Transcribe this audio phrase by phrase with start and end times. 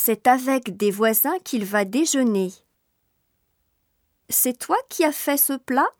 [0.00, 2.52] C'est avec des voisins qu'il va déjeuner.
[4.28, 5.90] C'est toi qui as fait ce plat?